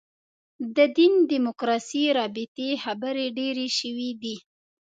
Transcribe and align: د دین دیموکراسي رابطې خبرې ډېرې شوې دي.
د 0.75 0.77
دین 0.97 1.13
دیموکراسي 1.31 2.03
رابطې 2.17 2.69
خبرې 2.83 3.25
ډېرې 3.37 3.67
شوې 3.79 4.09
دي. 4.21 4.35